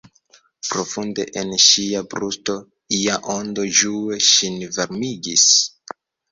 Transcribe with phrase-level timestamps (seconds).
[0.69, 2.57] Profunde en ŝia brusto
[3.01, 5.49] ia ondo ĝue ŝin varmigis.